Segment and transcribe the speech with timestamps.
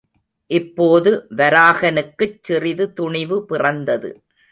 [0.51, 4.11] இப்போது வராகனுக்குச் சிறிது துணிவு பிறந்தது.